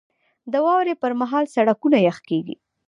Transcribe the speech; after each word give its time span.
•د 0.51 0.53
واورې 0.65 0.93
پر 1.01 1.11
مهال 1.21 1.45
سړکونه 1.55 1.97
یخ 2.07 2.17
کېږي. 2.29 2.55